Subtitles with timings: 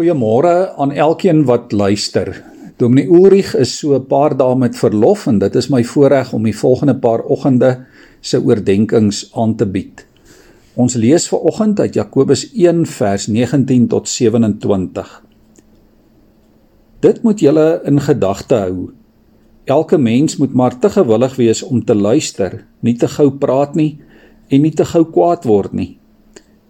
[0.00, 2.30] Goeiemôre aan elkeen wat luister.
[2.80, 6.42] Dominee Ulrich is so 'n paar dae met verlof en dit is my voorreg om
[6.42, 7.84] die volgende paar oggende
[8.20, 10.06] se oordeenkings aan te bied.
[10.74, 15.22] Ons lees ver oggend uit Jakobus 1 vers 19 tot 27.
[17.00, 18.90] Dit moet julle in gedagte hou.
[19.64, 23.98] Elke mens moet maar te gewillig wees om te luister, nie te gou praat nie
[24.48, 25.98] en nie te gou kwaad word nie.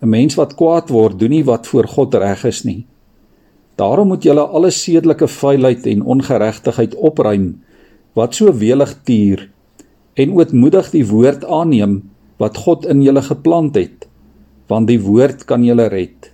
[0.00, 2.86] 'n Mens wat kwaad word, doen nie wat voor God reg is nie.
[3.78, 7.52] Daarom moet julle alle sedelike vuilheid en ongeregtigheid opruim
[8.18, 9.44] wat so welig tuur
[10.18, 12.00] en ootmoedig die woord aanneem
[12.42, 14.08] wat God in julle geplant het
[14.68, 16.32] want die woord kan julle red.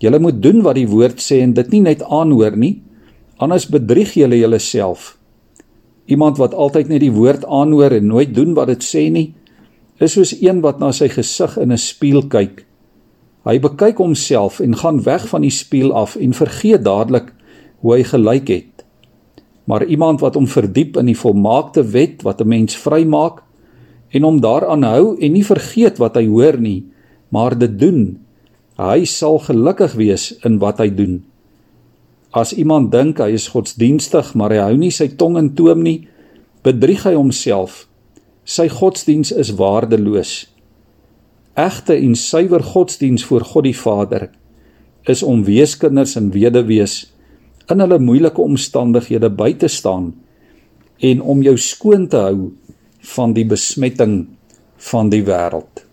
[0.00, 2.76] Julle moet doen wat die woord sê en dit nie net aanhoor nie
[3.42, 5.16] anders bedrieg julle julleself.
[6.06, 9.32] Iemand wat altyd net die woord aanhoor en nooit doen wat dit sê nie
[10.02, 12.64] is soos een wat na sy gesig in 'n spieël kyk
[13.42, 17.32] Hy bekyk homself en gaan weg van die spieël af en vergeet dadelik
[17.82, 18.84] hoe hy gelyk het.
[19.66, 23.42] Maar iemand wat hom verdiep in die volmaakte wet wat 'n mens vrymaak
[24.10, 26.84] en hom daaraan hou en nie vergeet wat hy hoor nie,
[27.28, 28.18] maar dit doen,
[28.76, 31.22] hy sal gelukkig wees in wat hy doen.
[32.32, 36.08] As iemand dink hy is godsdienstig, maar hy hou nie sy tong in toom nie,
[36.62, 37.88] bedrieg hy homself.
[38.44, 40.51] Sy godsdiens is waardeloos.
[41.52, 44.30] Egte en suiwer godsdiens voor God die Vader
[45.04, 47.12] is om weeskinders en weduwees
[47.68, 50.12] in hulle moeilike omstandighede by te staan
[51.04, 52.52] en om jou skoon te hou
[53.14, 54.14] van die besmetting
[54.90, 55.84] van die wêreld.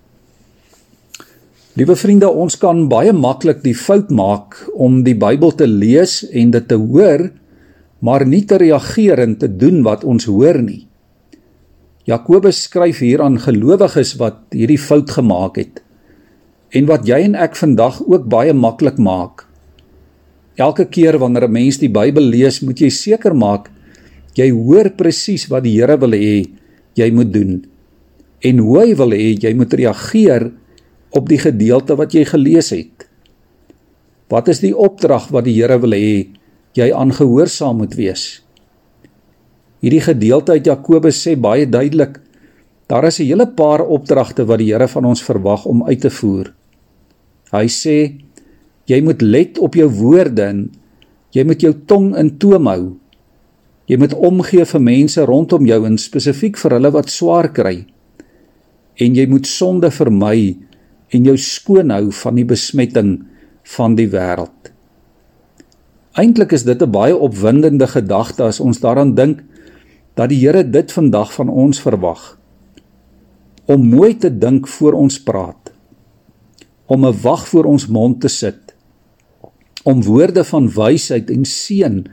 [1.79, 6.51] Liewe vriende, ons kan baie maklik die fout maak om die Bybel te lees en
[6.55, 7.29] dit te hoor,
[7.99, 10.88] maar nie te reageer en te doen wat ons hoor nie.
[12.09, 15.83] Jakobus skryf hier aan gelowiges wat hierdie fout gemaak het
[16.73, 19.45] en wat jy en ek vandag ook baie maklik maak.
[20.57, 23.69] Elke keer wanneer 'n mens die Bybel lees, moet jy seker maak
[24.35, 26.45] jy hoor presies wat die Here wil hê
[26.95, 27.65] jy moet doen
[28.41, 30.51] en hoe hy wil hê jy moet reageer
[31.11, 33.07] op die gedeelte wat jy gelees het.
[34.29, 36.29] Wat is die opdrag wat die Here wil hê
[36.73, 38.41] jy aangehoorsaam moet wees?
[39.79, 42.19] Hierdie gedeelte uit Jakobus sê baie duidelik
[42.89, 46.09] daar is 'n hele paar opdragte wat die Here van ons verwag om uit te
[46.09, 46.53] voer.
[47.51, 48.13] Hy sê
[48.85, 50.71] jy moet let op jou woorde en
[51.31, 52.97] jy moet jou tong in toom hou.
[53.85, 57.85] Jy moet omgee vir mense rondom jou en spesifiek vir hulle wat swaar kry.
[58.97, 60.57] En jy moet sonde vermy
[61.09, 63.25] en jou skoon hou van die besmetting
[63.63, 64.73] van die wêreld.
[66.17, 69.43] Eintlik is dit 'n baie opwindende gedagte as ons daaraan dink
[70.19, 72.35] dat die Here dit vandag van ons verwag
[73.69, 75.71] om mooi te dink voor ons praat
[76.89, 78.75] om 'n wag voor ons mond te sit
[79.83, 82.03] om woorde van wysheid en seën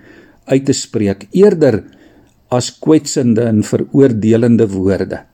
[0.44, 1.82] uit te spreek eerder
[2.48, 5.24] as kwetsende en veroordelende woorde.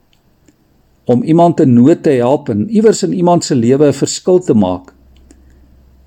[1.04, 4.54] Om iemand in nood te help en iewers in iemand se lewe 'n verskil te
[4.54, 4.94] maak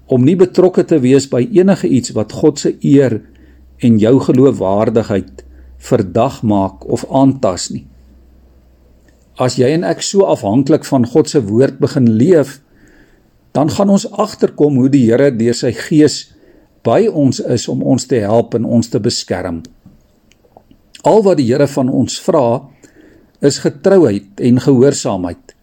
[0.06, 3.22] om nie betrokke te wees by enige iets wat God se eer
[3.78, 5.45] en jou geloofwaardigheid
[5.86, 7.86] verdag maak of aantas nie.
[9.36, 12.60] As jy en ek so afhanklik van God se woord begin leef,
[13.56, 16.22] dan gaan ons agterkom hoe die Here deur sy gees
[16.86, 19.64] by ons is om ons te help en ons te beskerm.
[21.06, 22.64] Al wat die Here van ons vra,
[23.46, 25.54] is getrouheid en gehoorsaamheid.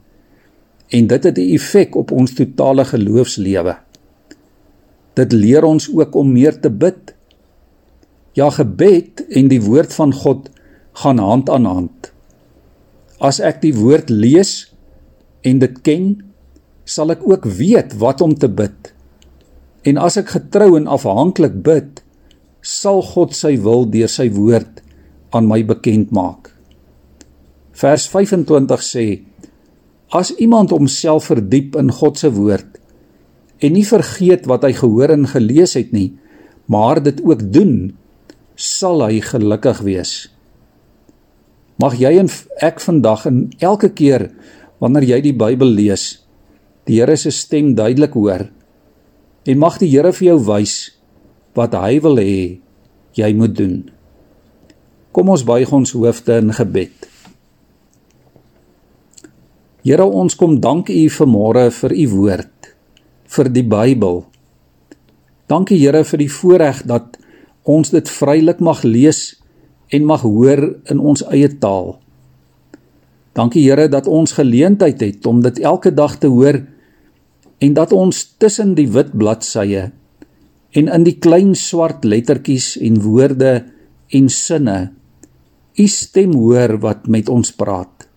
[0.92, 3.76] En dit het 'n effek op ons totale geloofslewe.
[5.14, 7.14] Dit leer ons ook om meer te bid
[8.38, 10.48] Ja, gebed en die woord van God
[11.02, 12.12] gaan hand aan hand.
[13.20, 14.72] As ek die woord lees
[15.46, 16.06] en dit ken,
[16.84, 18.92] sal ek ook weet wat om te bid.
[19.86, 22.00] En as ek getrou en afhanklik bid,
[22.62, 24.82] sal God sy wil deur sy woord
[25.34, 26.52] aan my bekend maak.
[27.74, 29.06] Vers 25 sê:
[30.12, 32.78] As iemand homself verdiep in God se woord
[33.62, 36.12] en nie vergeet wat hy gehoor en gelees het nie,
[36.70, 37.94] maar dit ook doen,
[38.62, 40.12] sal hy gelukkig wees.
[41.82, 42.28] Mag jy en
[42.62, 44.28] ek vandag en elke keer
[44.82, 46.22] wanneer jy die Bybel lees,
[46.86, 48.46] die Here se stem duidelik hoor.
[49.46, 50.76] En mag die Here vir jou wys
[51.58, 52.60] wat hy wil hê
[53.18, 53.80] jy moet doen.
[55.12, 57.08] Kom ons buig ons hoofde in gebed.
[59.82, 62.70] Here ons kom dank U vanmôre vir U woord,
[63.26, 64.22] vir die Bybel.
[65.50, 67.18] Dankie Here vir die voorreg dat
[67.62, 69.20] ons dit vrylik mag lees
[69.92, 71.96] en mag hoor in ons eie taal.
[73.36, 76.60] Dankie Here dat ons geleentheid het om dit elke dag te hoor
[77.62, 79.90] en dat ons tussen die wit bladsye
[80.72, 83.52] en in die klein swart lettertjies en woorde
[84.12, 84.78] en sinne
[85.78, 88.08] u stem hoor wat met ons praat.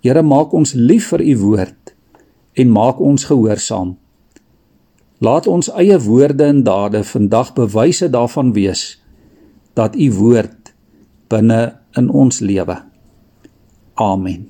[0.00, 1.92] Here maak ons lief vir u woord
[2.60, 3.96] en maak ons gehoorsaam.
[5.20, 9.02] Laat ons eie woorde en dade vandag bewyse daarvan wees
[9.76, 10.72] dat u woord
[11.28, 12.78] binne in ons lewe.
[13.94, 14.48] Amen.